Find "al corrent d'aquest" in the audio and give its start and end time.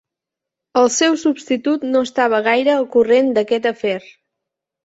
2.79-3.73